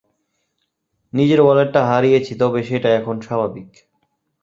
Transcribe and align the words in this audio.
নিজের 1.13 1.39
ওয়ালেটটা 1.41 1.81
হারিয়েছি, 1.85 2.33
তবে 2.35 2.59
সেটা 2.63 2.89
এখন 2.99 3.15
স্বাভাবিক। 3.19 3.69